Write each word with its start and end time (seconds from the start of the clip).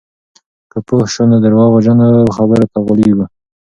که 0.71 0.77
پوه 0.87 1.05
شو، 1.13 1.23
نو 1.29 1.37
درواغجنو 1.45 2.07
خبرو 2.35 2.65
ته 2.71 2.79
غولېږو. 2.85 3.25